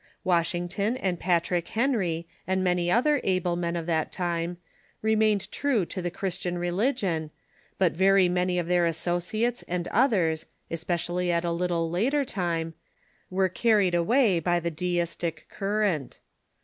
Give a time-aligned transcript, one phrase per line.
[0.23, 4.57] Washington and Patrick Henry, and many other able men of that time,
[5.03, 7.29] remained true to the Christian re ligion,
[7.77, 12.73] but very many of their associates and others— espe cially at a little later time—
[13.29, 16.17] were carried away by the Deistic current.